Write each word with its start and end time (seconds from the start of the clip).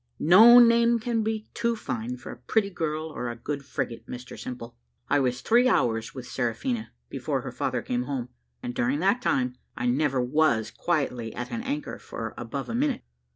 "No 0.17 0.57
name 0.57 0.97
can 0.97 1.21
be 1.21 1.47
too 1.53 1.75
fine 1.75 2.17
for 2.17 2.31
a 2.31 2.35
pretty 2.37 2.71
girl 2.71 3.05
or 3.09 3.29
a 3.29 3.35
good 3.35 3.63
frigate, 3.63 4.07
Mr 4.07 4.35
Simple. 4.35 4.75
I 5.07 5.19
was 5.19 5.41
three 5.41 5.69
hours 5.69 6.15
with 6.15 6.25
Seraphina 6.25 6.91
before 7.07 7.41
her 7.41 7.51
father 7.51 7.83
came 7.83 8.05
home, 8.05 8.29
and 8.63 8.73
during 8.73 8.97
that 9.01 9.21
time 9.21 9.57
I 9.77 9.85
never 9.85 10.19
was 10.19 10.71
quietly 10.71 11.35
at 11.35 11.51
an 11.51 11.61
anchor 11.61 11.99
for 11.99 12.33
above 12.35 12.67
a 12.67 12.73
minute. 12.73 13.03